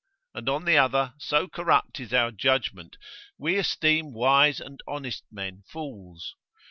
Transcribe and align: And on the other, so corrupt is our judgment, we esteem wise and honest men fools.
And 0.33 0.49
on 0.49 0.65
the 0.65 0.79
other, 0.79 1.13
so 1.19 1.47
corrupt 1.47 1.99
is 1.99 2.11
our 2.11 2.31
judgment, 2.31 2.97
we 3.37 3.55
esteem 3.57 4.13
wise 4.15 4.59
and 4.59 4.81
honest 4.87 5.25
men 5.29 5.61
fools. 5.71 6.35